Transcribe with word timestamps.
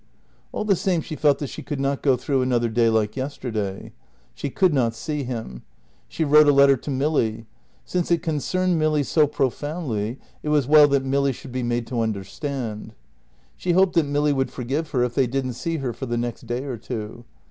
All 0.51 0.65
the 0.65 0.75
same 0.75 1.01
she 1.01 1.15
felt 1.15 1.37
that 1.37 1.51
she 1.51 1.61
could 1.61 1.79
not 1.79 2.01
go 2.01 2.17
through 2.17 2.41
another 2.41 2.69
day 2.69 2.89
like 2.89 3.15
yesterday. 3.15 3.91
She 4.33 4.49
could 4.49 4.73
not 4.73 4.95
see 4.95 5.23
him. 5.25 5.61
She 6.07 6.23
wrote 6.23 6.47
a 6.47 6.51
letter 6.51 6.75
to 6.75 6.89
Milly. 6.89 7.45
Since 7.85 8.09
it 8.09 8.23
concerned 8.23 8.79
Milly 8.79 9.03
so 9.03 9.27
profoundly 9.27 10.17
it 10.41 10.49
was 10.49 10.65
well 10.65 10.87
that 10.87 11.05
Milly 11.05 11.33
should 11.33 11.51
be 11.51 11.61
made 11.61 11.85
to 11.85 12.01
understand. 12.01 12.95
She 13.55 13.73
hoped 13.73 13.93
that 13.93 14.07
Milly 14.07 14.33
would 14.33 14.49
forgive 14.49 14.89
her 14.89 15.03
if 15.03 15.13
they 15.13 15.27
didn't 15.27 15.53
see 15.53 15.77
her 15.77 15.93
for 15.93 16.07
the 16.07 16.17
next 16.17 16.47
day 16.47 16.63
or 16.63 16.77
two. 16.77 17.23